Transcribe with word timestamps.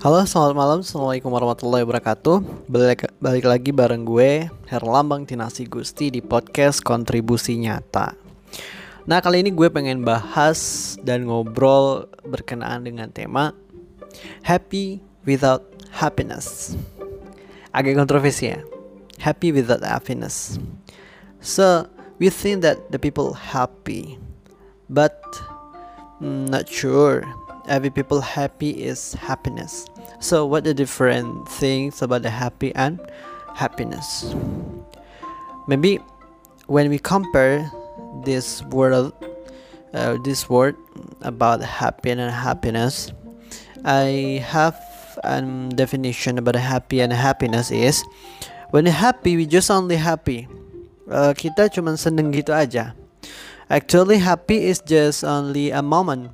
Halo, 0.00 0.24
selamat 0.24 0.56
malam. 0.56 0.78
Assalamualaikum 0.80 1.28
warahmatullahi 1.28 1.84
wabarakatuh. 1.84 2.40
Balik, 2.72 3.12
balik 3.20 3.44
lagi 3.44 3.68
bareng 3.68 4.00
gue, 4.00 4.48
Herlambang 4.72 5.28
Tinasi 5.28 5.68
Gusti 5.68 6.08
di 6.08 6.24
podcast 6.24 6.80
Kontribusi 6.80 7.60
Nyata. 7.60 8.16
Nah, 9.04 9.20
kali 9.20 9.44
ini 9.44 9.52
gue 9.52 9.68
pengen 9.68 10.00
bahas 10.00 10.96
dan 11.04 11.28
ngobrol 11.28 12.08
berkenaan 12.24 12.88
dengan 12.88 13.12
tema 13.12 13.52
Happy 14.40 15.04
Without 15.28 15.68
Happiness. 15.92 16.72
Agak 17.68 18.00
kontroversi 18.00 18.56
ya. 18.56 18.64
Happy 19.20 19.52
without 19.52 19.84
happiness. 19.84 20.56
So, 21.44 21.84
we 22.16 22.32
think 22.32 22.64
that 22.64 22.88
the 22.88 22.96
people 22.96 23.36
happy, 23.36 24.16
but 24.88 25.20
mm, 26.24 26.48
not 26.48 26.72
sure 26.72 27.28
every 27.70 27.90
people 27.90 28.20
happy 28.20 28.70
is 28.70 29.14
happiness 29.14 29.86
so 30.18 30.44
what 30.46 30.64
the 30.64 30.74
different 30.74 31.48
things 31.48 32.02
about 32.02 32.22
the 32.22 32.30
happy 32.30 32.74
and 32.74 32.98
happiness? 33.54 34.34
Maybe 35.68 36.00
when 36.66 36.90
we 36.90 36.98
compare 36.98 37.70
this 38.24 38.62
word 38.74 39.12
uh, 39.94 40.18
this 40.24 40.48
word 40.48 40.76
about 41.22 41.62
happy 41.62 42.10
and 42.10 42.20
happiness 42.20 43.10
i 43.84 44.38
have 44.44 44.76
a 45.24 45.40
definition 45.74 46.38
about 46.38 46.54
happy 46.54 47.00
and 47.00 47.12
happiness 47.12 47.70
is 47.70 48.04
when 48.70 48.86
happy 48.86 49.36
we 49.36 49.46
just 49.46 49.70
only 49.70 49.96
happy. 49.96 50.46
Uh, 51.10 51.34
kita 51.34 51.66
cuma 51.74 51.98
seneng 51.98 52.30
gitu 52.30 52.54
aja. 52.54 52.94
Actually 53.66 54.22
happy 54.22 54.70
is 54.70 54.78
just 54.82 55.26
only 55.26 55.74
a 55.74 55.82
moment. 55.82 56.30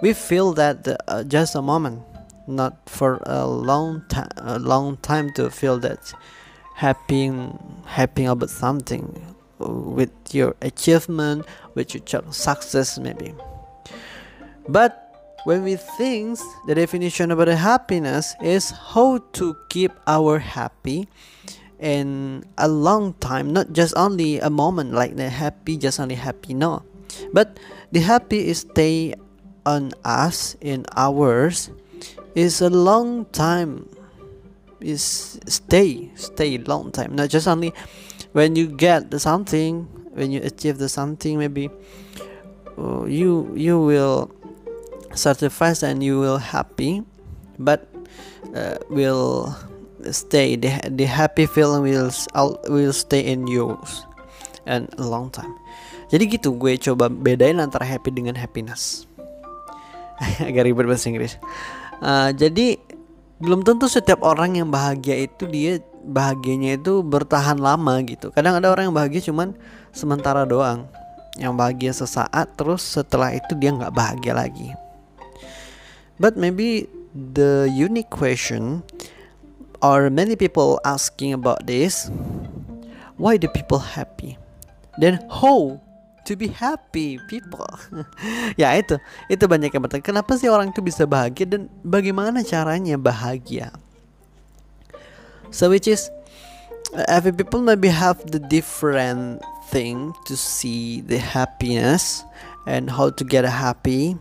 We 0.00 0.16
feel 0.16 0.56
that 0.56 0.84
uh, 0.88 1.24
just 1.28 1.56
a 1.56 1.60
moment 1.64 2.00
not 2.46 2.88
for 2.88 3.20
a 3.26 3.46
long 3.46 4.02
time 4.08 4.28
a 4.36 4.58
long 4.58 4.96
time 4.98 5.32
to 5.34 5.50
feel 5.50 5.78
that 5.78 6.12
happy 6.74 7.32
happy 7.84 8.24
about 8.24 8.50
something 8.50 9.34
with 9.58 10.12
your 10.32 10.54
achievement 10.62 11.46
with 11.74 11.94
your 11.94 12.22
success 12.32 12.98
maybe. 12.98 13.34
But 14.68 15.06
when 15.44 15.62
we 15.62 15.76
think 15.76 16.38
the 16.66 16.74
definition 16.74 17.30
about 17.30 17.48
happiness 17.48 18.34
is 18.42 18.70
how 18.70 19.18
to 19.32 19.56
keep 19.68 19.92
our 20.06 20.38
happy 20.38 21.08
in 21.78 22.44
a 22.58 22.68
long 22.68 23.14
time 23.20 23.52
not 23.52 23.72
just 23.72 23.94
only 23.96 24.40
a 24.40 24.50
moment 24.50 24.92
like 24.92 25.16
the 25.16 25.30
happy 25.30 25.76
just 25.76 26.00
only 26.00 26.16
happy 26.16 26.52
no. 26.52 26.82
But 27.32 27.58
the 27.92 28.00
happy 28.00 28.48
is 28.48 28.66
stay 28.66 29.14
on 29.64 29.92
us 30.04 30.56
in 30.60 30.84
ours 30.96 31.70
is 32.34 32.60
a 32.60 32.70
long 32.70 33.24
time. 33.32 33.88
Is 34.76 35.40
stay 35.48 36.12
stay 36.14 36.60
long 36.60 36.92
time. 36.92 37.16
Not 37.16 37.32
just 37.32 37.48
only 37.48 37.72
when 38.36 38.54
you 38.54 38.68
get 38.68 39.10
the 39.10 39.16
something 39.16 39.88
when 40.12 40.28
you 40.32 40.44
achieve 40.44 40.76
the 40.76 40.88
something 40.88 41.40
maybe 41.40 41.72
uh, 42.76 43.08
you 43.08 43.48
you 43.56 43.80
will 43.80 44.28
satisfied 45.16 45.80
and 45.80 46.04
you 46.04 46.20
will 46.20 46.36
happy 46.36 47.00
but 47.58 47.88
uh, 48.52 48.76
will 48.92 49.56
stay. 50.12 50.56
The, 50.56 50.76
the 50.92 51.08
happy 51.08 51.48
feeling 51.48 51.82
will 51.82 52.12
will 52.68 52.92
stay 52.92 53.24
in 53.24 53.48
you 53.48 53.80
and 54.68 54.92
a 55.00 55.08
long 55.08 55.32
time. 55.32 55.56
Jadi 56.12 56.38
gitu 56.38 56.54
gue 56.54 56.78
coba 56.78 57.08
bedain 57.08 57.58
antara 57.58 57.82
happy 57.88 58.12
dengan 58.12 58.36
happiness. 58.36 59.08
Agak 60.44 60.68
ribet 60.68 60.84
bahasa 60.84 61.08
Inggris 61.08 61.36
uh, 62.00 62.30
jadi 62.32 62.80
belum 63.36 63.60
tentu 63.62 63.84
setiap 63.86 64.24
orang 64.24 64.56
yang 64.56 64.68
bahagia 64.72 65.28
itu 65.28 65.44
dia 65.44 65.78
bahagianya 66.06 66.80
itu 66.80 67.04
bertahan 67.04 67.60
lama 67.60 68.00
gitu. 68.06 68.32
Kadang 68.32 68.56
ada 68.56 68.72
orang 68.72 68.88
yang 68.88 68.96
bahagia 68.96 69.20
cuman 69.28 69.52
sementara 69.92 70.48
doang. 70.48 70.88
Yang 71.36 71.52
bahagia 71.52 71.92
sesaat 71.92 72.56
terus 72.56 72.80
setelah 72.80 73.36
itu 73.36 73.52
dia 73.60 73.76
nggak 73.76 73.92
bahagia 73.92 74.32
lagi. 74.32 74.72
But 76.16 76.40
maybe 76.40 76.88
the 77.12 77.68
unique 77.68 78.08
question 78.08 78.80
or 79.84 80.08
many 80.08 80.32
people 80.32 80.80
asking 80.80 81.36
about 81.36 81.68
this. 81.68 82.08
Why 83.20 83.36
do 83.36 83.52
people 83.52 83.80
happy? 83.80 84.40
Then 84.96 85.20
how 85.28 85.84
to 86.26 86.34
be 86.34 86.50
happy 86.50 87.22
people. 87.30 87.70
ya 88.60 88.74
itu, 88.74 88.98
itu 89.30 89.44
banyak 89.46 89.70
yang 89.70 89.82
bertanya, 89.86 90.04
kenapa 90.04 90.34
sih 90.34 90.50
orang 90.50 90.74
itu 90.74 90.82
bisa 90.82 91.06
bahagia 91.06 91.46
dan 91.46 91.70
bagaimana 91.86 92.42
caranya 92.42 92.98
bahagia? 92.98 93.70
So 95.54 95.70
which 95.70 95.86
is 95.86 96.10
every 97.08 97.32
people 97.32 97.62
maybe 97.62 97.88
have 97.88 98.18
the 98.26 98.42
different 98.42 99.40
thing 99.70 100.12
to 100.26 100.34
see 100.34 101.00
the 101.00 101.22
happiness 101.22 102.26
and 102.66 102.90
how 102.90 103.14
to 103.14 103.22
get 103.22 103.46
happy. 103.46 104.18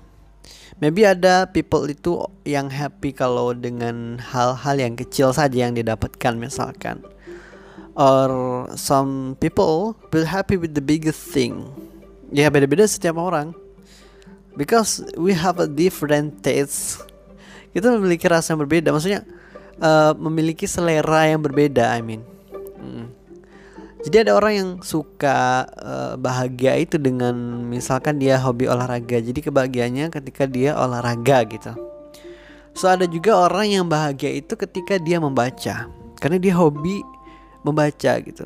Maybe 0.78 1.08
ada 1.08 1.48
people 1.50 1.88
itu 1.88 2.20
yang 2.44 2.68
happy 2.68 3.16
kalau 3.16 3.56
dengan 3.56 4.20
hal-hal 4.20 4.76
yang 4.76 4.94
kecil 5.00 5.32
saja 5.32 5.66
yang 5.66 5.74
didapatkan 5.74 6.36
misalkan. 6.36 7.02
Or 7.96 8.68
some 8.76 9.40
people 9.40 9.96
will 10.12 10.28
happy 10.28 10.60
with 10.60 10.76
the 10.76 10.84
biggest 10.84 11.32
thing 11.32 11.72
ya 12.32 12.50
beda-beda 12.50 12.88
setiap 12.88 13.20
orang. 13.20 13.54
Because 14.56 15.04
we 15.20 15.36
have 15.36 15.60
a 15.60 15.68
different 15.68 16.40
taste. 16.40 17.04
Kita 17.76 17.92
memiliki 17.92 18.24
rasa 18.32 18.56
yang 18.56 18.64
berbeda. 18.64 18.96
Maksudnya 18.96 19.28
uh, 19.84 20.16
memiliki 20.16 20.64
selera 20.64 21.28
yang 21.28 21.44
berbeda 21.44 21.92
I 21.92 22.00
mean. 22.00 22.24
Hmm. 22.80 23.10
jadi 24.06 24.30
ada 24.30 24.38
orang 24.38 24.54
yang 24.54 24.70
suka 24.86 25.66
uh, 25.82 26.14
bahagia 26.22 26.78
itu 26.78 27.02
dengan 27.02 27.66
misalkan 27.66 28.22
dia 28.22 28.40
hobi 28.40 28.70
olahraga. 28.70 29.20
Jadi 29.20 29.44
kebahagiaannya 29.44 30.14
ketika 30.14 30.46
dia 30.48 30.78
olahraga 30.78 31.44
gitu. 31.50 31.74
So 32.78 32.88
ada 32.88 33.10
juga 33.10 33.36
orang 33.36 33.72
yang 33.72 33.86
bahagia 33.90 34.40
itu 34.40 34.54
ketika 34.56 35.02
dia 35.02 35.18
membaca. 35.18 35.90
Karena 36.22 36.38
dia 36.40 36.54
hobi 36.56 37.02
membaca 37.66 38.14
gitu. 38.22 38.46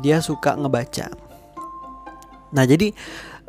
Dia 0.00 0.22
suka 0.22 0.54
ngebaca 0.54 1.25
Nah 2.52 2.64
jadi 2.68 2.92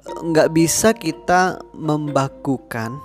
nggak 0.07 0.49
bisa 0.55 0.95
kita 0.95 1.59
membakukan 1.75 2.95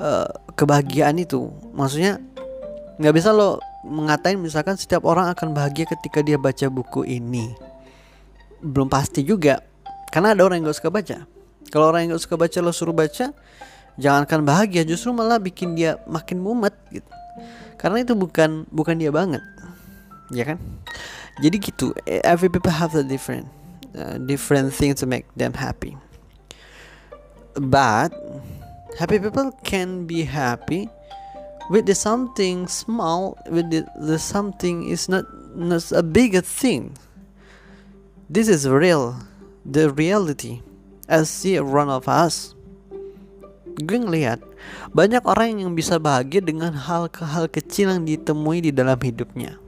uh, 0.00 0.30
kebahagiaan 0.56 1.20
itu. 1.20 1.52
Maksudnya 1.76 2.18
nggak 2.96 3.14
bisa 3.14 3.30
lo 3.30 3.60
mengatain 3.84 4.36
misalkan 4.36 4.76
setiap 4.76 5.08
orang 5.08 5.32
akan 5.32 5.56
bahagia 5.56 5.88
ketika 5.88 6.20
dia 6.20 6.36
baca 6.36 6.68
buku 6.68 7.04
ini. 7.08 7.52
Belum 8.60 8.88
pasti 8.92 9.24
juga. 9.24 9.64
Karena 10.12 10.36
ada 10.36 10.42
orang 10.44 10.60
yang 10.60 10.68
gak 10.68 10.78
suka 10.82 10.90
baca. 10.92 11.16
Kalau 11.70 11.84
orang 11.88 12.04
yang 12.04 12.18
gak 12.18 12.24
suka 12.26 12.36
baca 12.36 12.58
lo 12.60 12.74
suruh 12.74 12.92
baca, 12.92 13.32
jangankan 13.96 14.42
bahagia, 14.42 14.82
justru 14.84 15.14
malah 15.14 15.40
bikin 15.40 15.78
dia 15.78 15.96
makin 16.04 16.42
mumet 16.42 16.74
gitu. 16.92 17.06
Karena 17.80 18.04
itu 18.04 18.12
bukan 18.12 18.68
bukan 18.68 19.00
dia 19.00 19.08
banget, 19.08 19.40
ya 20.28 20.44
kan? 20.44 20.60
Jadi 21.40 21.56
gitu. 21.56 21.96
Every 22.04 22.52
people 22.52 22.74
have 22.74 22.92
a 22.92 23.00
different 23.00 23.48
uh, 23.96 24.18
different 24.18 24.72
things 24.72 25.00
to 25.00 25.06
make 25.06 25.26
them 25.34 25.54
happy. 25.54 25.96
But 27.54 28.14
happy 28.98 29.18
people 29.18 29.52
can 29.64 30.06
be 30.06 30.22
happy 30.22 30.88
with 31.70 31.86
the 31.86 31.94
something 31.94 32.66
small 32.66 33.38
with 33.46 33.70
the, 33.70 33.86
the 33.98 34.18
something 34.18 34.86
is 34.86 35.08
not 35.08 35.24
not 35.54 35.90
a 35.94 36.02
bigger 36.02 36.42
thing. 36.42 36.98
This 38.30 38.46
is 38.46 38.66
real 38.66 39.18
the 39.66 39.90
reality. 39.90 40.62
As 41.10 41.26
see 41.26 41.58
one 41.58 41.90
of 41.90 42.06
us. 42.06 42.54
Gue 43.82 43.98
ngelihat 43.98 44.38
banyak 44.94 45.26
orang 45.26 45.62
yang 45.62 45.74
bisa 45.74 45.98
bahagia 45.98 46.38
dengan 46.38 46.70
hal-hal 46.70 47.50
kecil 47.50 47.90
yang 47.90 48.06
ditemui 48.06 48.62
di 48.62 48.70
dalam 48.70 48.98
hidupnya. 48.98 49.58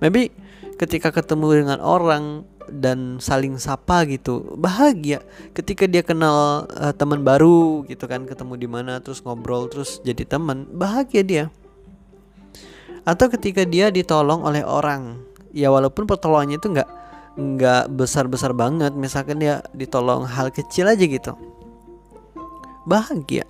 Maybe 0.00 0.32
ketika 0.80 1.12
ketemu 1.12 1.64
dengan 1.64 1.78
orang 1.84 2.48
dan 2.68 3.18
saling 3.18 3.58
sapa 3.58 4.04
gitu. 4.06 4.54
Bahagia 4.58 5.24
ketika 5.56 5.88
dia 5.88 6.04
kenal 6.04 6.68
uh, 6.68 6.92
teman 6.94 7.24
baru 7.24 7.82
gitu 7.88 8.04
kan 8.06 8.28
ketemu 8.28 8.54
di 8.58 8.68
mana 8.70 8.92
terus 9.00 9.24
ngobrol 9.24 9.66
terus 9.66 9.98
jadi 10.04 10.26
teman 10.26 10.68
bahagia 10.70 11.22
dia. 11.22 11.44
Atau 13.02 13.32
ketika 13.32 13.66
dia 13.66 13.90
ditolong 13.90 14.46
oleh 14.46 14.62
orang. 14.62 15.18
Ya 15.52 15.68
walaupun 15.68 16.06
pertolongannya 16.06 16.56
itu 16.56 16.68
nggak 16.70 16.90
nggak 17.38 17.84
besar 17.92 18.28
besar 18.30 18.52
banget. 18.52 18.94
Misalkan 18.94 19.42
dia 19.42 19.64
ditolong 19.74 20.28
hal 20.28 20.52
kecil 20.52 20.86
aja 20.86 21.02
gitu. 21.02 21.32
Bahagia. 22.86 23.46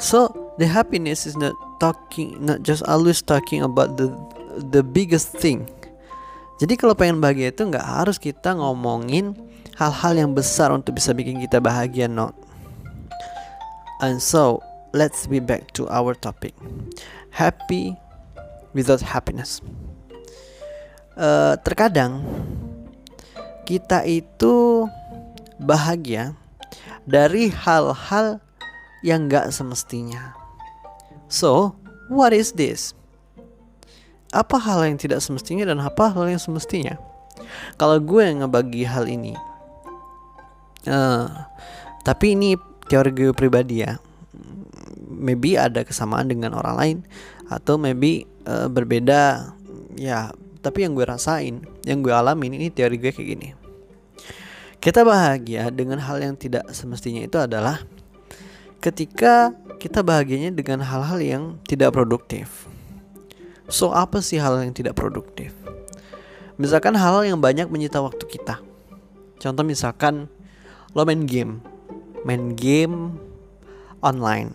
So 0.00 0.32
the 0.56 0.64
happiness 0.64 1.28
is 1.28 1.36
not 1.36 1.52
talking 1.80 2.40
not 2.40 2.64
just 2.64 2.84
always 2.88 3.20
talking 3.20 3.64
about 3.64 3.96
the 3.96 4.12
the 4.60 4.84
biggest 4.84 5.32
thing 5.36 5.68
jadi 6.60 6.76
kalau 6.76 6.92
pengen 6.92 7.24
bahagia 7.24 7.48
itu 7.48 7.64
nggak 7.64 7.80
harus 7.80 8.20
kita 8.20 8.52
ngomongin 8.52 9.32
hal-hal 9.80 10.12
yang 10.12 10.36
besar 10.36 10.68
untuk 10.76 11.00
bisa 11.00 11.16
bikin 11.16 11.40
kita 11.40 11.56
bahagia, 11.56 12.04
no. 12.04 12.36
And 14.04 14.20
so 14.20 14.60
let's 14.92 15.24
be 15.24 15.40
back 15.40 15.72
to 15.80 15.88
our 15.88 16.12
topic. 16.12 16.52
Happy 17.32 17.96
without 18.76 19.00
happiness. 19.00 19.64
Uh, 21.16 21.56
terkadang 21.64 22.20
kita 23.64 24.04
itu 24.04 24.84
bahagia 25.56 26.36
dari 27.08 27.48
hal-hal 27.48 28.36
yang 29.00 29.32
gak 29.32 29.48
semestinya. 29.48 30.36
So, 31.32 31.72
what 32.12 32.36
is 32.36 32.52
this? 32.52 32.92
Apa 34.30 34.62
hal 34.62 34.86
yang 34.86 34.94
tidak 34.94 35.18
semestinya 35.18 35.66
dan 35.66 35.82
apa 35.82 36.14
hal 36.14 36.30
yang 36.30 36.38
semestinya? 36.38 36.94
Kalau 37.74 37.98
gue 37.98 38.22
ngebagi 38.30 38.86
hal 38.86 39.10
ini, 39.10 39.34
uh, 40.86 41.26
tapi 42.06 42.38
ini 42.38 42.54
teori 42.86 43.10
gue 43.10 43.34
pribadi 43.34 43.82
ya. 43.82 43.98
Maybe 45.10 45.58
ada 45.58 45.82
kesamaan 45.82 46.30
dengan 46.30 46.54
orang 46.54 46.74
lain 46.78 46.96
atau 47.50 47.74
maybe 47.74 48.22
uh, 48.46 48.70
berbeda 48.70 49.50
ya. 49.98 50.30
Tapi 50.62 50.86
yang 50.86 50.94
gue 50.94 51.06
rasain, 51.08 51.66
yang 51.82 51.98
gue 51.98 52.14
alamin 52.14 52.54
ini 52.54 52.70
teori 52.70 53.02
gue 53.02 53.10
kayak 53.10 53.28
gini. 53.34 53.48
Kita 54.78 55.02
bahagia 55.02 55.74
dengan 55.74 55.98
hal 55.98 56.22
yang 56.22 56.38
tidak 56.38 56.70
semestinya 56.70 57.26
itu 57.26 57.36
adalah 57.36 57.82
ketika 58.78 59.52
kita 59.82 60.06
bahagianya 60.06 60.54
dengan 60.54 60.86
hal-hal 60.86 61.18
yang 61.18 61.42
tidak 61.66 61.92
produktif. 61.98 62.69
So, 63.70 63.94
apa 63.94 64.18
sih 64.18 64.42
hal 64.42 64.58
yang 64.60 64.74
tidak 64.74 64.98
produktif? 64.98 65.54
Misalkan 66.60 66.98
hal 66.98 67.24
yang 67.24 67.38
banyak 67.38 67.70
menyita 67.70 68.02
waktu 68.02 68.26
kita. 68.26 68.60
Contoh 69.40 69.64
misalkan 69.64 70.28
lo 70.92 71.06
main 71.08 71.24
game, 71.24 71.64
main 72.28 72.52
game 72.58 73.16
online 74.04 74.52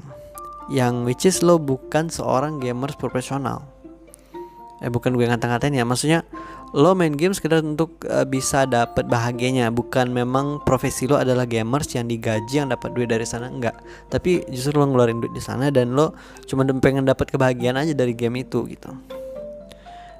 yang 0.70 1.02
which 1.08 1.26
is 1.26 1.42
lo 1.42 1.58
bukan 1.58 2.12
seorang 2.12 2.62
gamers 2.62 2.94
profesional. 3.00 3.66
Eh 4.84 4.92
bukan 4.92 5.18
gue 5.18 5.26
ngata-ngatain 5.26 5.74
ya, 5.74 5.88
maksudnya 5.88 6.22
lo 6.76 6.92
main 6.92 7.16
game 7.16 7.32
sekedar 7.32 7.64
untuk 7.64 8.04
uh, 8.12 8.28
bisa 8.28 8.68
dapat 8.68 9.08
bahagianya. 9.08 9.72
Bukan 9.72 10.12
memang 10.12 10.60
profesi 10.68 11.08
lo 11.08 11.16
adalah 11.16 11.48
gamers 11.48 11.88
yang 11.96 12.12
digaji 12.12 12.60
yang 12.60 12.68
dapat 12.68 12.92
duit 12.92 13.08
dari 13.08 13.24
sana 13.24 13.48
enggak. 13.48 13.80
Tapi 14.12 14.44
justru 14.52 14.76
lo 14.76 14.86
ngeluarin 14.92 15.24
duit 15.24 15.32
di 15.32 15.40
sana 15.40 15.72
dan 15.72 15.96
lo 15.96 16.12
cuma 16.44 16.68
pengen 16.84 17.08
dapat 17.08 17.32
kebahagiaan 17.32 17.80
aja 17.80 17.96
dari 17.96 18.12
game 18.12 18.44
itu 18.44 18.68
gitu. 18.68 18.92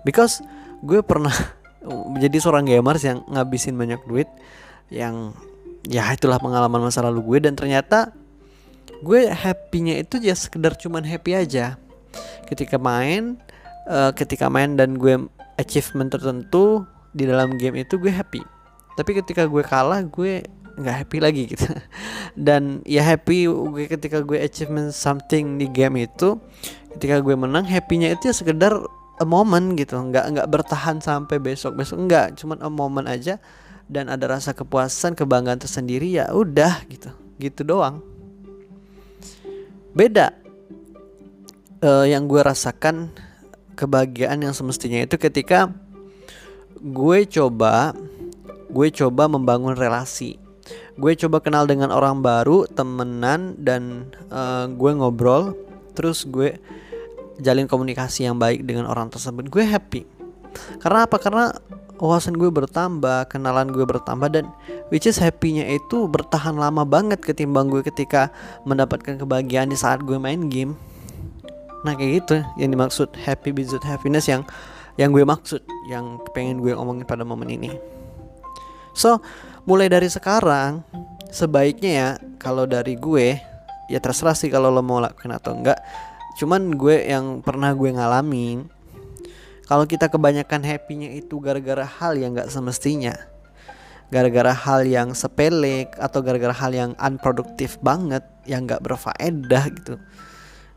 Because 0.08 0.40
gue 0.80 1.04
pernah 1.04 1.36
menjadi 2.16 2.40
seorang 2.40 2.64
gamers 2.64 3.04
yang 3.04 3.20
ngabisin 3.28 3.76
banyak 3.76 4.00
duit 4.08 4.32
yang 4.88 5.36
ya 5.92 6.08
itulah 6.16 6.40
pengalaman 6.40 6.88
masa 6.88 7.04
lalu 7.04 7.36
gue 7.36 7.52
dan 7.52 7.54
ternyata 7.60 8.16
gue 9.04 9.28
happynya 9.28 10.00
itu 10.00 10.24
ya 10.24 10.40
sekedar 10.40 10.80
cuman 10.80 11.04
happy 11.04 11.36
aja. 11.36 11.76
Ketika 12.48 12.80
main 12.80 13.44
uh, 13.92 14.16
ketika 14.16 14.48
main 14.48 14.80
dan 14.80 14.96
gue 14.96 15.28
achievement 15.56 16.12
tertentu 16.12 16.84
di 17.16 17.24
dalam 17.24 17.56
game 17.56 17.84
itu 17.84 17.96
gue 17.96 18.12
happy. 18.12 18.44
Tapi 18.96 19.12
ketika 19.24 19.48
gue 19.48 19.64
kalah 19.64 20.04
gue 20.04 20.44
nggak 20.76 20.96
happy 21.04 21.18
lagi 21.24 21.42
gitu. 21.52 21.68
Dan 22.48 22.84
ya 22.84 23.04
happy 23.04 23.48
gue 23.48 23.86
ketika 23.88 24.20
gue 24.20 24.40
achievement 24.40 24.92
something 24.92 25.56
di 25.56 25.72
game 25.72 26.04
itu 26.04 26.40
ketika 26.96 27.20
gue 27.24 27.36
menang 27.36 27.68
happynya 27.68 28.12
itu 28.12 28.32
ya 28.32 28.36
sekedar 28.36 28.76
a 29.20 29.26
moment 29.28 29.76
gitu. 29.80 29.96
Nggak 29.96 30.36
nggak 30.36 30.48
bertahan 30.52 31.00
sampai 31.00 31.40
besok. 31.40 31.80
Besok 31.80 32.04
nggak 32.08 32.40
cuman 32.40 32.60
a 32.60 32.70
moment 32.72 33.08
aja. 33.08 33.40
Dan 33.86 34.10
ada 34.10 34.26
rasa 34.26 34.58
kepuasan 34.58 35.14
kebanggaan 35.14 35.62
tersendiri 35.62 36.10
ya 36.20 36.32
udah 36.34 36.84
gitu. 36.90 37.14
Gitu 37.40 37.62
doang. 37.64 38.02
Beda 39.96 40.36
uh, 41.80 42.04
yang 42.04 42.28
gue 42.28 42.42
rasakan 42.44 43.14
kebahagiaan 43.76 44.42
yang 44.42 44.56
semestinya 44.56 45.04
itu 45.04 45.20
ketika 45.20 45.70
gue 46.80 47.20
coba 47.28 47.94
gue 48.72 48.88
coba 48.92 49.28
membangun 49.32 49.76
relasi. 49.78 50.42
Gue 50.96 51.14
coba 51.20 51.44
kenal 51.44 51.68
dengan 51.68 51.92
orang 51.92 52.24
baru 52.24 52.66
temenan 52.72 53.60
dan 53.60 54.12
uh, 54.32 54.66
gue 54.72 54.92
ngobrol 54.96 55.54
terus 55.94 56.26
gue 56.28 56.56
jalin 57.40 57.68
komunikasi 57.68 58.28
yang 58.28 58.40
baik 58.40 58.64
dengan 58.64 58.88
orang 58.88 59.12
tersebut. 59.12 59.52
Gue 59.52 59.64
happy. 59.68 60.08
Karena 60.80 61.04
apa? 61.04 61.20
Karena 61.20 61.52
wawasan 62.00 62.36
gue 62.36 62.52
bertambah 62.52 63.32
kenalan 63.32 63.72
gue 63.72 63.84
bertambah 63.88 64.28
dan 64.32 64.52
which 64.92 65.08
is 65.08 65.20
happynya 65.20 65.64
itu 65.68 66.08
bertahan 66.12 66.56
lama 66.56 66.84
banget 66.84 67.24
ketimbang 67.24 67.72
gue 67.72 67.82
ketika 67.88 68.32
mendapatkan 68.68 69.16
kebahagiaan 69.16 69.72
di 69.72 69.78
saat 69.80 70.04
gue 70.04 70.20
main 70.20 70.52
game 70.52 70.76
Nah 71.86 71.94
kayak 71.94 72.26
gitu 72.26 72.38
yang 72.58 72.74
dimaksud 72.74 73.14
happy 73.14 73.54
without 73.54 73.86
happiness 73.86 74.26
yang 74.26 74.42
yang 74.98 75.14
gue 75.14 75.22
maksud, 75.22 75.62
yang 75.86 76.18
pengen 76.34 76.64
gue 76.64 76.74
omongin 76.74 77.06
pada 77.06 77.22
momen 77.22 77.52
ini. 77.52 77.70
So, 78.96 79.20
mulai 79.68 79.92
dari 79.92 80.08
sekarang 80.08 80.88
sebaiknya 81.30 81.92
ya 81.92 82.08
kalau 82.40 82.64
dari 82.64 82.96
gue 82.96 83.38
ya 83.92 84.00
terserah 84.00 84.34
sih 84.34 84.48
kalau 84.48 84.72
lo 84.72 84.82
mau 84.82 84.98
lakukan 84.98 85.30
atau 85.36 85.54
enggak. 85.54 85.78
Cuman 86.42 86.74
gue 86.74 87.06
yang 87.06 87.46
pernah 87.46 87.76
gue 87.76 87.92
ngalamin 87.94 88.66
kalau 89.70 89.86
kita 89.86 90.10
kebanyakan 90.10 90.66
happynya 90.66 91.14
itu 91.14 91.38
gara-gara 91.38 91.86
hal 91.86 92.18
yang 92.18 92.34
nggak 92.34 92.50
semestinya 92.50 93.14
gara-gara 94.14 94.54
hal 94.54 94.86
yang 94.86 95.18
sepele 95.18 95.90
atau 95.98 96.22
gara-gara 96.22 96.54
hal 96.54 96.72
yang 96.72 96.92
unproduktif 97.02 97.82
banget 97.82 98.22
yang 98.46 98.70
nggak 98.70 98.84
berfaedah 98.86 99.66
gitu 99.82 99.98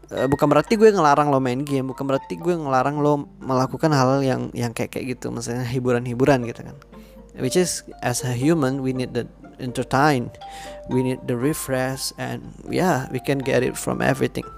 bukan 0.08 0.46
berarti 0.49 0.81
gue 0.81 0.88
ngelarang 0.88 1.28
lo 1.28 1.37
main 1.37 1.60
game 1.60 1.93
bukan 1.93 2.08
berarti 2.08 2.40
gue 2.40 2.56
ngelarang 2.56 2.96
lo 2.96 3.28
melakukan 3.44 3.93
hal 3.93 4.25
yang 4.25 4.49
yang 4.56 4.72
kayak 4.72 4.96
kayak 4.96 5.16
gitu 5.19 5.28
misalnya 5.28 5.69
hiburan-hiburan 5.69 6.49
gitu 6.49 6.64
kan. 6.64 6.76
Which 7.38 7.55
is 7.55 7.84
as 8.00 8.25
a 8.25 8.32
human 8.32 8.81
we 8.81 8.96
need 8.96 9.12
the 9.12 9.28
entertain 9.60 10.32
we 10.88 11.05
need 11.05 11.20
the 11.28 11.37
refresh 11.37 12.10
and 12.16 12.56
yeah 12.66 13.06
we 13.12 13.20
can 13.20 13.44
get 13.44 13.60
it 13.60 13.76
from 13.76 14.00
everything. 14.00 14.49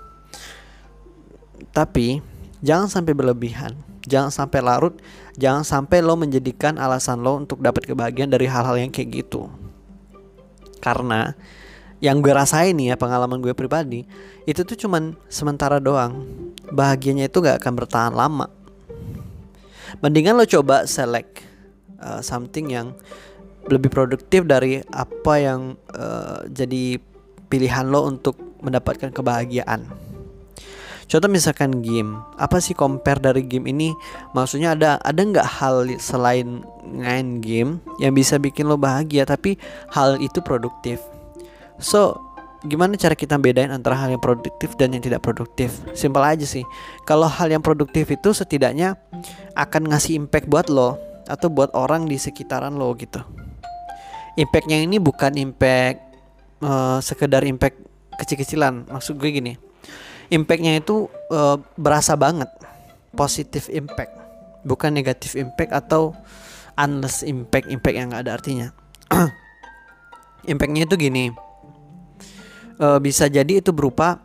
Tapi 1.75 2.23
jangan 2.62 2.87
sampai 2.87 3.12
berlebihan 3.12 3.75
jangan 4.06 4.32
sampai 4.32 4.64
larut 4.64 4.97
jangan 5.37 5.67
sampai 5.67 6.00
lo 6.00 6.17
menjadikan 6.17 6.81
alasan 6.81 7.20
lo 7.20 7.37
untuk 7.37 7.61
dapat 7.61 7.85
kebahagiaan 7.85 8.32
dari 8.32 8.47
hal-hal 8.47 8.79
yang 8.79 8.94
kayak 8.94 9.26
gitu. 9.26 9.50
Karena 10.81 11.35
yang 12.00 12.25
gue 12.25 12.32
rasain 12.32 12.73
nih 12.73 12.92
ya 12.92 12.97
pengalaman 12.97 13.45
gue 13.45 13.52
pribadi 13.52 14.09
itu 14.49 14.64
tuh 14.64 14.76
cuman 14.76 15.14
sementara 15.28 15.76
doang 15.76 16.25
bahagianya 16.73 17.28
itu 17.28 17.45
gak 17.45 17.61
akan 17.61 17.73
bertahan 17.76 18.14
lama 18.16 18.49
mendingan 20.00 20.37
lo 20.37 20.49
coba 20.49 20.88
select 20.88 21.45
uh, 22.00 22.25
something 22.25 22.73
yang 22.73 22.97
lebih 23.69 23.92
produktif 23.92 24.49
dari 24.49 24.80
apa 24.88 25.35
yang 25.37 25.76
uh, 25.92 26.42
jadi 26.49 26.97
pilihan 27.52 27.92
lo 27.92 28.09
untuk 28.09 28.40
mendapatkan 28.64 29.12
kebahagiaan 29.12 30.11
Contoh 31.11 31.26
misalkan 31.26 31.83
game, 31.83 32.23
apa 32.38 32.62
sih 32.62 32.71
compare 32.71 33.19
dari 33.19 33.42
game 33.42 33.66
ini? 33.66 33.90
Maksudnya 34.30 34.78
ada 34.78 34.95
ada 35.02 35.19
nggak 35.19 35.42
hal 35.59 35.83
selain 35.99 36.62
main 36.87 37.42
game 37.42 37.83
yang 37.99 38.14
bisa 38.14 38.38
bikin 38.38 38.71
lo 38.71 38.78
bahagia, 38.78 39.26
tapi 39.26 39.59
hal 39.90 40.23
itu 40.23 40.38
produktif? 40.38 41.02
So, 41.81 42.21
gimana 42.61 42.93
cara 43.01 43.17
kita 43.17 43.41
bedain 43.41 43.73
antara 43.73 43.97
hal 43.97 44.13
yang 44.13 44.21
produktif 44.21 44.77
dan 44.77 44.93
yang 44.93 45.01
tidak 45.01 45.25
produktif? 45.25 45.81
Simpel 45.97 46.21
aja 46.21 46.45
sih. 46.45 46.63
Kalau 47.09 47.25
hal 47.25 47.49
yang 47.49 47.65
produktif 47.65 48.13
itu 48.13 48.37
setidaknya 48.37 49.01
akan 49.57 49.89
ngasih 49.89 50.21
impact 50.21 50.47
buat 50.47 50.69
lo 50.69 51.01
atau 51.25 51.49
buat 51.49 51.73
orang 51.73 52.05
di 52.05 52.21
sekitaran 52.21 52.77
lo 52.77 52.93
gitu. 53.01 53.25
Impactnya 54.37 54.85
ini 54.85 55.01
bukan 55.01 55.35
impact 55.41 55.99
uh, 56.61 57.01
sekedar 57.01 57.49
impact 57.49 57.81
kecil-kecilan. 58.21 58.93
Maksud 58.93 59.17
gue 59.17 59.31
gini, 59.33 59.53
impactnya 60.29 60.77
itu 60.77 61.09
uh, 61.33 61.57
berasa 61.81 62.13
banget, 62.13 62.49
positif 63.17 63.73
impact, 63.73 64.13
bukan 64.69 64.93
negatif 64.93 65.33
impact 65.33 65.73
atau 65.73 66.13
unless 66.77 67.25
impact 67.25 67.73
impact 67.73 67.97
yang 67.97 68.13
gak 68.13 68.29
ada 68.29 68.33
artinya. 68.37 68.69
impactnya 70.51 70.89
itu 70.89 70.97
gini 70.97 71.50
uh, 72.81 72.99
bisa 72.99 73.29
jadi 73.29 73.61
itu 73.61 73.71
berupa 73.71 74.25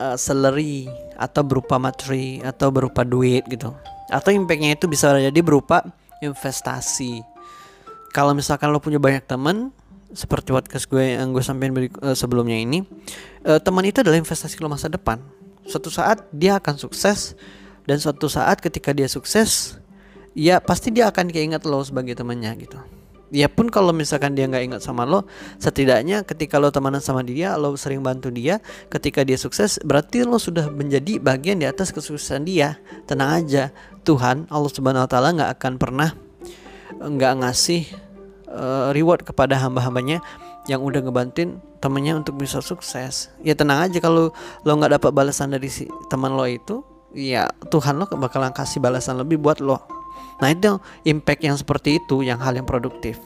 uh, 0.00 0.16
salary 0.16 0.88
atau 1.14 1.44
berupa 1.44 1.76
materi 1.76 2.40
atau 2.40 2.72
berupa 2.72 3.04
duit 3.04 3.44
gitu. 3.46 3.76
Atau 4.08 4.32
impactnya 4.32 4.72
itu 4.72 4.88
bisa 4.88 5.12
jadi 5.20 5.40
berupa 5.44 5.84
investasi. 6.24 7.20
Kalau 8.16 8.32
misalkan 8.32 8.72
lo 8.72 8.80
punya 8.80 8.96
banyak 8.96 9.28
teman 9.28 9.68
seperti 10.16 10.56
podcast 10.56 10.88
gue 10.88 11.20
yang 11.20 11.36
gue 11.36 11.44
sampaikan 11.44 11.92
uh, 12.00 12.16
sebelumnya 12.16 12.56
ini 12.56 12.80
uh, 13.44 13.60
teman 13.60 13.84
itu 13.84 14.00
adalah 14.00 14.16
investasi 14.16 14.56
lo 14.64 14.72
masa 14.72 14.88
depan. 14.88 15.20
Suatu 15.68 15.92
saat 15.92 16.24
dia 16.32 16.56
akan 16.56 16.80
sukses 16.80 17.36
dan 17.84 18.00
suatu 18.00 18.24
saat 18.32 18.64
ketika 18.64 18.96
dia 18.96 19.04
sukses 19.04 19.76
ya 20.32 20.64
pasti 20.64 20.88
dia 20.88 21.12
akan 21.12 21.28
keinget 21.28 21.60
lo 21.68 21.84
sebagai 21.84 22.16
temannya 22.16 22.56
gitu 22.64 22.80
ya 23.28 23.48
pun 23.48 23.68
kalau 23.68 23.92
misalkan 23.92 24.32
dia 24.32 24.48
nggak 24.48 24.64
ingat 24.72 24.80
sama 24.80 25.04
lo 25.04 25.28
setidaknya 25.60 26.24
ketika 26.24 26.56
lo 26.56 26.72
temenan 26.72 27.00
sama 27.04 27.20
dia 27.20 27.56
lo 27.60 27.76
sering 27.76 28.00
bantu 28.00 28.32
dia 28.32 28.60
ketika 28.88 29.24
dia 29.24 29.36
sukses 29.36 29.76
berarti 29.84 30.24
lo 30.24 30.40
sudah 30.40 30.72
menjadi 30.72 31.20
bagian 31.20 31.60
di 31.60 31.66
atas 31.68 31.92
kesuksesan 31.92 32.48
dia. 32.48 32.80
Tenang 33.04 33.44
aja 33.44 33.72
Tuhan 34.04 34.48
Allah 34.48 34.70
Subhanahu 34.72 35.04
Wa 35.04 35.10
Taala 35.10 35.28
nggak 35.36 35.50
akan 35.60 35.72
pernah 35.76 36.10
nggak 36.98 37.32
ngasih 37.44 37.82
uh, 38.48 38.90
reward 38.96 39.22
kepada 39.22 39.60
hamba-hambanya 39.60 40.24
yang 40.68 40.84
udah 40.84 41.00
ngebantuin 41.00 41.60
temennya 41.80 42.16
untuk 42.16 42.36
bisa 42.36 42.60
sukses. 42.60 43.32
Ya 43.40 43.56
tenang 43.56 43.88
aja 43.88 43.98
kalau 44.00 44.32
lo 44.64 44.72
nggak 44.72 45.00
dapat 45.00 45.10
balasan 45.12 45.52
dari 45.52 45.68
si 45.72 45.88
teman 46.12 46.36
lo 46.36 46.44
itu 46.44 46.84
ya 47.16 47.48
Tuhan 47.72 47.96
lo 47.96 48.04
bakalan 48.08 48.52
kasih 48.52 48.84
balasan 48.84 49.16
lebih 49.20 49.40
buat 49.40 49.64
lo 49.64 49.97
nah 50.38 50.48
itu 50.50 50.78
impact 51.06 51.42
yang 51.42 51.56
seperti 51.58 51.98
itu 52.02 52.22
yang 52.22 52.38
hal 52.38 52.54
yang 52.54 52.66
produktif. 52.66 53.18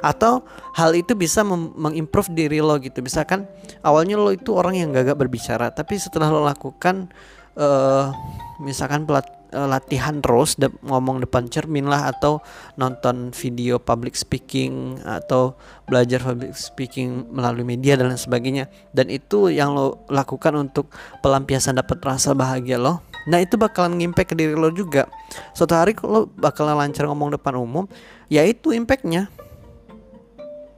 Atau 0.00 0.44
hal 0.72 0.96
itu 0.96 1.12
bisa 1.12 1.44
mengimprove 1.44 2.32
diri 2.32 2.64
lo 2.64 2.80
gitu. 2.80 3.04
Misalkan 3.04 3.44
awalnya 3.84 4.16
lo 4.16 4.32
itu 4.32 4.56
orang 4.56 4.78
yang 4.78 4.90
gagap 4.90 5.20
berbicara 5.20 5.68
tapi 5.70 6.00
setelah 6.00 6.32
lo 6.32 6.40
lakukan 6.44 7.12
uh, 7.58 8.12
misalkan 8.60 9.04
pelat 9.04 9.26
uh, 9.52 9.68
latihan 9.68 10.20
terus 10.20 10.56
de 10.56 10.72
ngomong 10.84 11.24
depan 11.24 11.48
cermin 11.48 11.88
lah 11.88 12.12
atau 12.12 12.40
nonton 12.76 13.32
video 13.32 13.80
public 13.80 14.14
speaking 14.14 15.00
atau 15.02 15.56
belajar 15.88 16.22
public 16.22 16.56
speaking 16.56 17.28
melalui 17.32 17.64
media 17.64 17.96
dan 17.96 18.12
lain 18.12 18.20
sebagainya 18.20 18.68
dan 18.92 19.08
itu 19.12 19.52
yang 19.52 19.76
lo 19.76 20.06
lakukan 20.08 20.56
untuk 20.56 20.92
pelampiasan 21.20 21.80
dapat 21.80 21.98
rasa 22.04 22.32
bahagia 22.36 22.80
lo 22.80 23.02
nah 23.26 23.42
itu 23.42 23.58
bakalan 23.58 23.98
ngimpact 23.98 24.32
ke 24.32 24.34
diri 24.38 24.54
lo 24.54 24.70
juga. 24.70 25.10
Suatu 25.52 25.74
hari 25.74 25.98
lo 26.06 26.30
bakalan 26.38 26.78
lancar 26.78 27.10
ngomong 27.10 27.34
depan 27.34 27.58
umum 27.58 27.84
ya 28.30 28.46
itu 28.46 28.70
impactnya. 28.70 29.26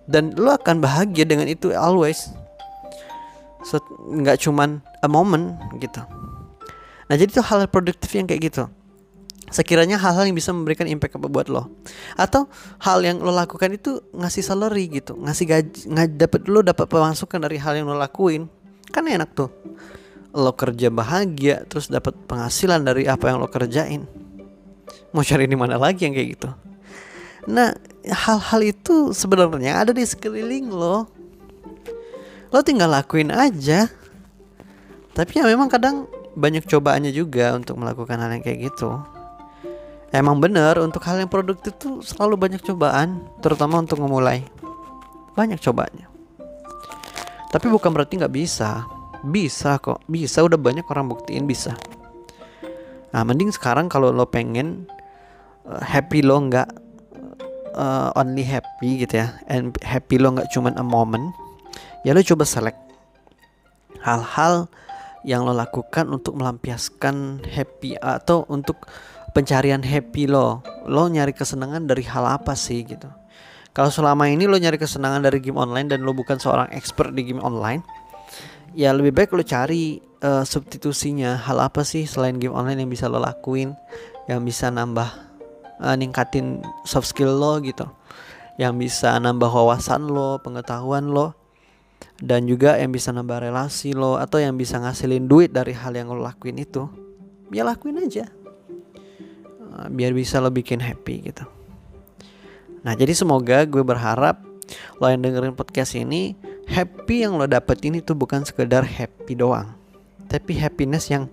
Dan 0.08 0.32
lo 0.32 0.56
akan 0.56 0.80
bahagia 0.80 1.28
dengan 1.28 1.44
itu 1.44 1.68
always. 1.76 2.32
Nggak 4.08 4.40
cuman 4.40 4.80
a 5.04 5.08
moment 5.08 5.60
gitu. 5.76 6.00
Nah 7.08 7.14
jadi 7.16 7.28
itu 7.28 7.44
hal 7.44 7.68
produktif 7.68 8.16
yang 8.16 8.24
kayak 8.24 8.48
gitu. 8.48 8.64
Sekiranya 9.48 9.96
hal-hal 9.96 10.28
yang 10.28 10.36
bisa 10.36 10.52
memberikan 10.52 10.88
impact 10.88 11.20
apa 11.20 11.28
buat 11.28 11.52
lo. 11.52 11.68
Atau 12.16 12.48
hal 12.80 13.04
yang 13.04 13.20
lo 13.20 13.32
lakukan 13.32 13.76
itu 13.76 14.00
ngasih 14.16 14.44
salary 14.44 14.88
gitu. 14.88 15.16
Ngasih 15.16 15.44
gaji, 15.44 15.80
dapat 16.16 16.48
lo 16.48 16.64
dapat 16.64 16.88
pemasukan 16.88 17.40
dari 17.44 17.60
hal 17.60 17.76
yang 17.76 17.88
lo 17.88 17.96
lakuin. 17.96 18.48
Kan 18.88 19.04
enak 19.04 19.36
tuh 19.36 19.52
Lo 20.36 20.52
kerja 20.52 20.92
bahagia 20.92 21.64
terus 21.64 21.88
dapat 21.88 22.12
penghasilan 22.28 22.84
dari 22.84 23.08
apa 23.08 23.32
yang 23.32 23.40
lo 23.40 23.48
kerjain 23.48 24.04
Mau 25.16 25.24
cari 25.24 25.48
di 25.48 25.56
mana 25.56 25.80
lagi 25.80 26.04
yang 26.04 26.14
kayak 26.16 26.28
gitu 26.36 26.48
Nah 27.48 27.72
hal-hal 28.04 28.60
itu 28.64 29.16
sebenarnya 29.16 29.84
ada 29.84 29.92
di 29.96 30.04
sekeliling 30.04 30.68
lo 30.68 31.08
Lo 32.52 32.60
tinggal 32.60 32.92
lakuin 32.92 33.32
aja 33.32 33.88
Tapi 35.16 35.32
ya 35.40 35.48
memang 35.48 35.72
kadang 35.72 36.08
banyak 36.38 36.62
cobaannya 36.70 37.10
juga 37.10 37.58
untuk 37.58 37.82
melakukan 37.82 38.22
hal 38.22 38.30
yang 38.30 38.42
kayak 38.46 38.70
gitu. 38.70 38.94
Emang 40.14 40.38
bener 40.38 40.78
untuk 40.80 41.02
hal 41.04 41.18
yang 41.18 41.28
produktif 41.28 41.74
tuh 41.76 42.00
selalu 42.00 42.38
banyak 42.38 42.62
cobaan, 42.62 43.26
terutama 43.42 43.82
untuk 43.82 43.98
memulai. 43.98 44.46
Banyak 45.34 45.58
cobaannya. 45.58 46.06
Tapi 47.50 47.66
bukan 47.66 47.90
berarti 47.90 48.22
nggak 48.22 48.32
bisa. 48.32 48.86
Bisa 49.26 49.82
kok, 49.82 50.02
bisa. 50.06 50.46
Udah 50.46 50.58
banyak 50.58 50.86
orang 50.86 51.10
buktiin 51.10 51.48
bisa. 51.48 51.74
Nah, 53.10 53.24
mending 53.24 53.50
sekarang 53.50 53.88
kalau 53.88 54.12
lo 54.12 54.28
pengen 54.28 54.84
uh, 55.64 55.80
happy 55.80 56.20
lo 56.20 56.38
nggak 56.44 56.68
uh, 57.72 58.12
only 58.14 58.44
happy 58.44 59.00
gitu 59.02 59.24
ya, 59.24 59.32
and 59.48 59.74
happy 59.80 60.20
lo 60.20 60.36
nggak 60.36 60.52
cuman 60.52 60.76
a 60.76 60.84
moment, 60.84 61.32
ya 62.04 62.12
lo 62.12 62.20
coba 62.20 62.44
select 62.44 62.76
hal-hal 64.04 64.68
yang 65.24 65.48
lo 65.48 65.56
lakukan 65.56 66.04
untuk 66.12 66.36
melampiaskan 66.36 67.42
happy 67.48 67.96
atau 67.98 68.44
untuk 68.52 68.86
pencarian 69.32 69.80
happy 69.80 70.28
lo. 70.28 70.60
Lo 70.84 71.08
nyari 71.08 71.32
kesenangan 71.32 71.88
dari 71.88 72.04
hal 72.04 72.28
apa 72.28 72.52
sih 72.52 72.84
gitu. 72.84 73.08
Kalau 73.72 73.88
selama 73.88 74.28
ini 74.28 74.44
lo 74.44 74.60
nyari 74.60 74.76
kesenangan 74.76 75.24
dari 75.24 75.40
game 75.40 75.56
online 75.56 75.88
dan 75.88 76.04
lo 76.04 76.12
bukan 76.12 76.36
seorang 76.36 76.68
expert 76.76 77.14
di 77.16 77.24
game 77.24 77.40
online 77.40 77.80
ya 78.78 78.94
lebih 78.94 79.10
baik 79.10 79.34
lo 79.34 79.42
cari 79.42 79.98
uh, 80.22 80.46
substitusinya. 80.46 81.34
Hal 81.34 81.58
apa 81.58 81.82
sih 81.82 82.06
selain 82.06 82.38
game 82.38 82.54
online 82.54 82.86
yang 82.86 82.90
bisa 82.94 83.10
lo 83.10 83.18
lakuin 83.18 83.74
yang 84.30 84.46
bisa 84.46 84.70
nambah 84.70 85.10
uh, 85.82 85.98
ningkatin 85.98 86.62
soft 86.86 87.10
skill 87.10 87.34
lo 87.34 87.58
gitu? 87.58 87.90
Yang 88.54 88.86
bisa 88.86 89.18
nambah 89.18 89.50
wawasan 89.50 90.06
lo 90.06 90.38
pengetahuan 90.38 91.10
lo 91.10 91.34
dan 92.22 92.46
juga 92.46 92.78
yang 92.78 92.94
bisa 92.94 93.10
nambah 93.10 93.50
relasi 93.50 93.98
lo 93.98 94.14
atau 94.14 94.38
yang 94.38 94.54
bisa 94.54 94.78
ngasilin 94.78 95.26
duit 95.26 95.50
dari 95.50 95.74
hal 95.74 95.98
yang 95.98 96.14
lo 96.14 96.22
lakuin 96.22 96.62
itu. 96.62 96.86
Ya 97.50 97.66
lakuin 97.66 97.98
aja. 97.98 98.30
Eh, 99.78 99.86
biar 99.90 100.14
bisa 100.14 100.38
lo 100.38 100.54
bikin 100.54 100.78
happy 100.78 101.30
gitu. 101.30 101.42
Nah 102.86 102.94
jadi 102.94 103.10
semoga 103.10 103.66
gue 103.66 103.82
berharap 103.82 104.42
lo 105.02 105.06
yang 105.10 105.22
dengerin 105.22 105.54
podcast 105.58 105.98
ini 105.98 106.34
happy 106.68 107.24
yang 107.24 107.40
lo 107.40 107.48
dapet 107.48 107.80
ini 107.88 108.04
tuh 108.04 108.14
bukan 108.14 108.44
sekedar 108.44 108.84
happy 108.84 109.34
doang 109.34 109.72
tapi 110.28 110.54
happiness 110.60 111.08
yang 111.08 111.26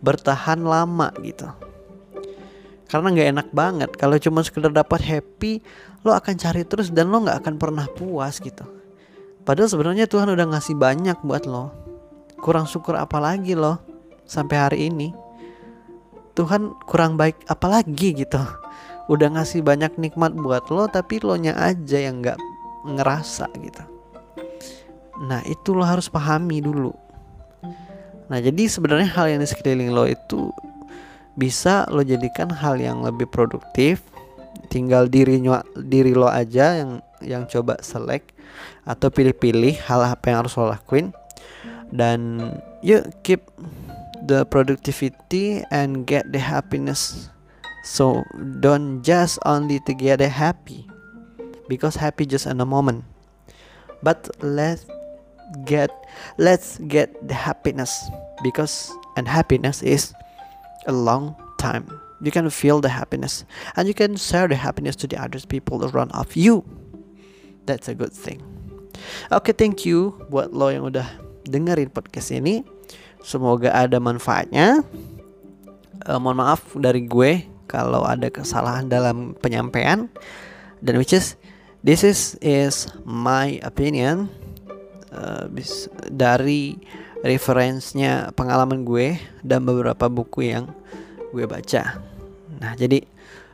bertahan 0.00 0.64
lama 0.64 1.12
gitu 1.20 1.46
karena 2.88 3.08
nggak 3.12 3.28
enak 3.36 3.48
banget 3.52 3.90
kalau 4.00 4.16
cuma 4.16 4.40
sekedar 4.40 4.72
dapat 4.72 5.04
happy 5.04 5.60
lo 6.02 6.16
akan 6.16 6.34
cari 6.40 6.64
terus 6.64 6.88
dan 6.88 7.12
lo 7.12 7.20
nggak 7.20 7.44
akan 7.44 7.54
pernah 7.60 7.84
puas 7.84 8.40
gitu 8.40 8.78
Padahal 9.48 9.72
sebenarnya 9.72 10.04
Tuhan 10.04 10.28
udah 10.28 10.44
ngasih 10.52 10.76
banyak 10.76 11.24
buat 11.24 11.48
lo. 11.48 11.72
Kurang 12.36 12.68
syukur 12.68 13.00
apa 13.00 13.16
lagi 13.16 13.56
lo 13.56 13.80
sampai 14.28 14.56
hari 14.60 14.78
ini? 14.92 15.08
Tuhan 16.36 16.76
kurang 16.84 17.16
baik 17.16 17.48
apa 17.48 17.64
lagi 17.80 18.12
gitu. 18.12 18.36
Udah 19.08 19.32
ngasih 19.32 19.64
banyak 19.64 19.96
nikmat 19.96 20.36
buat 20.36 20.68
lo 20.68 20.84
tapi 20.92 21.24
lo 21.24 21.32
nya 21.40 21.56
aja 21.56 21.96
yang 21.96 22.20
nggak 22.20 22.36
ngerasa 22.92 23.48
gitu. 23.56 23.80
Nah 25.24 25.42
itu 25.46 25.74
lo 25.74 25.82
harus 25.82 26.06
pahami 26.06 26.62
dulu. 26.62 26.94
Nah 28.28 28.38
jadi 28.38 28.68
sebenarnya 28.68 29.08
hal 29.10 29.26
yang 29.34 29.40
di 29.42 29.48
sekeliling 29.48 29.90
lo 29.90 30.04
itu 30.06 30.52
bisa 31.34 31.86
lo 31.90 32.04
jadikan 32.06 32.50
hal 32.50 32.78
yang 32.78 33.02
lebih 33.02 33.26
produktif. 33.26 34.04
Tinggal 34.68 35.08
diri 35.08 35.40
diri 35.86 36.12
lo 36.12 36.28
aja 36.28 36.84
yang 36.84 37.00
yang 37.24 37.50
coba 37.50 37.80
select 37.82 38.30
atau 38.86 39.10
pilih-pilih 39.10 39.74
hal 39.86 40.06
apa 40.06 40.30
yang 40.30 40.44
harus 40.44 40.54
lo 40.54 40.70
lakuin 40.70 41.10
dan 41.92 42.52
yuk 42.84 43.08
keep 43.24 43.48
the 44.28 44.44
productivity 44.52 45.64
and 45.72 46.04
get 46.04 46.28
the 46.34 46.40
happiness 46.40 47.32
so 47.84 48.20
don't 48.60 49.00
just 49.00 49.40
only 49.48 49.80
to 49.88 49.96
get 49.96 50.20
happy 50.20 50.84
because 51.66 51.96
happy 51.96 52.28
just 52.28 52.44
in 52.44 52.60
a 52.60 52.68
moment 52.68 53.04
but 54.04 54.28
let's 54.44 54.84
get 55.64 55.90
let's 56.36 56.78
get 56.88 57.12
the 57.26 57.34
happiness 57.34 57.90
because 58.42 58.92
and 59.16 59.28
happiness 59.28 59.82
is 59.82 60.12
a 60.86 60.92
long 60.92 61.34
time 61.58 61.88
you 62.20 62.30
can 62.30 62.48
feel 62.50 62.80
the 62.80 62.88
happiness 62.88 63.44
and 63.76 63.88
you 63.88 63.94
can 63.94 64.16
share 64.16 64.48
the 64.48 64.56
happiness 64.56 64.96
to 64.96 65.06
the 65.06 65.16
other 65.16 65.40
people 65.48 65.84
around 65.84 66.12
of 66.12 66.36
you 66.36 66.64
that's 67.68 67.92
a 67.92 67.94
good 67.94 68.16
thing. 68.16 68.40
Oke, 69.28 69.52
okay, 69.52 69.54
thank 69.54 69.84
you 69.84 70.16
buat 70.32 70.56
lo 70.56 70.72
yang 70.72 70.88
udah 70.88 71.04
dengerin 71.44 71.92
podcast 71.92 72.32
ini. 72.32 72.64
Semoga 73.20 73.68
ada 73.76 74.00
manfaatnya. 74.00 74.80
Uh, 76.08 76.16
mohon 76.16 76.40
maaf 76.40 76.72
dari 76.80 77.04
gue 77.04 77.44
kalau 77.68 78.08
ada 78.08 78.32
kesalahan 78.32 78.88
dalam 78.88 79.36
penyampaian 79.44 80.08
dan 80.80 80.94
which 80.96 81.12
is 81.12 81.36
this 81.84 82.00
is 82.00 82.38
is 82.40 82.88
my 83.04 83.60
opinion 83.60 84.30
uh, 85.12 85.46
dari 86.10 86.78
referensinya 87.22 88.30
pengalaman 88.34 88.86
gue 88.86 89.18
dan 89.42 89.66
beberapa 89.66 90.06
buku 90.06 90.54
yang 90.54 90.70
gue 91.34 91.44
baca. 91.44 91.98
Nah, 92.58 92.72
jadi 92.78 93.02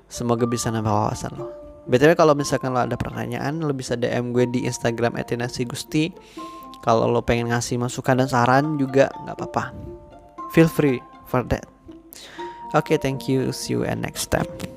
semoga 0.09 0.45
bisa 0.45 0.69
nambah 0.69 0.93
wawasan 0.93 1.33
lo. 1.37 1.49
BTW 1.85 2.17
kalau 2.17 2.33
misalkan 2.33 2.73
lo 2.73 2.81
ada 2.81 2.97
pertanyaan 2.97 3.61
lo 3.61 3.73
bisa 3.77 3.93
DM 3.93 4.33
gue 4.33 4.49
di 4.49 4.65
Instagram 4.65 5.21
Gusti. 5.69 6.13
Kalau 6.85 7.09
lo 7.09 7.25
pengen 7.25 7.49
ngasih 7.53 7.81
masukan 7.81 8.25
dan 8.25 8.29
saran 8.29 8.77
juga 8.77 9.09
nggak 9.25 9.37
apa-apa. 9.41 9.73
Feel 10.53 10.69
free 10.69 11.01
for 11.29 11.45
that. 11.49 11.65
Oke, 12.77 12.95
okay, 12.95 12.97
thank 12.99 13.31
you. 13.31 13.55
See 13.55 13.73
you 13.77 13.87
and 13.87 14.03
next 14.03 14.29
time. 14.35 14.74